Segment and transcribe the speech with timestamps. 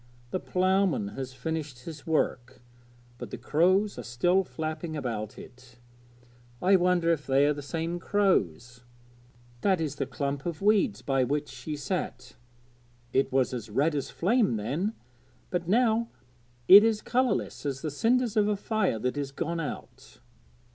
[0.31, 2.63] 'The ploughman has finished his work,
[3.19, 5.77] but the crows are still flapping about it.
[6.59, 8.83] I wonder if they are the same crows!
[9.61, 12.35] That is the clump of weeds by which she sat;
[13.13, 14.93] it was as red as flame then,
[15.51, 16.09] but now
[16.67, 20.19] it is colourless as the cinders of a fire that is gone out.'